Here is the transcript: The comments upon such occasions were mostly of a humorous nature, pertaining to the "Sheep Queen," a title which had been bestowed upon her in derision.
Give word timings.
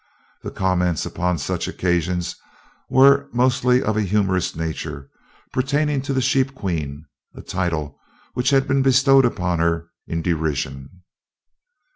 The 0.41 0.49
comments 0.49 1.05
upon 1.05 1.37
such 1.37 1.67
occasions 1.67 2.35
were 2.89 3.29
mostly 3.31 3.83
of 3.83 3.95
a 3.95 4.01
humorous 4.01 4.55
nature, 4.55 5.11
pertaining 5.53 6.01
to 6.01 6.11
the 6.11 6.21
"Sheep 6.21 6.55
Queen," 6.55 7.05
a 7.35 7.43
title 7.43 7.99
which 8.33 8.49
had 8.49 8.67
been 8.67 8.81
bestowed 8.81 9.25
upon 9.25 9.59
her 9.59 9.89
in 10.07 10.23
derision. 10.23 11.03